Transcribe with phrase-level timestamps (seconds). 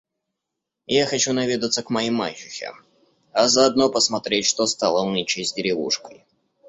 [0.87, 2.73] Я хочу наведаться к моей мачехе,
[3.33, 6.25] а заодно посмотреть, что стало нынче с деревушкой.